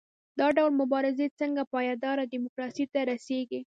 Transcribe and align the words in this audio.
دا 0.39 0.47
ډول 0.57 0.71
مبارزې 0.81 1.27
څنګه 1.39 1.63
پایداره 1.73 2.23
ډیموکراسۍ 2.33 2.85
ته 2.93 2.99
رسیږي؟ 3.11 3.61